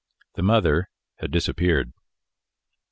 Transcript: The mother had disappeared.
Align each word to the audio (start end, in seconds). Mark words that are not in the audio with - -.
The 0.33 0.41
mother 0.41 0.89
had 1.17 1.29
disappeared. 1.29 1.93